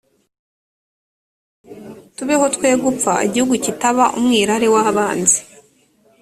[2.15, 5.39] tubeho twegupfa igihugu kitaba umwirare wabanzi.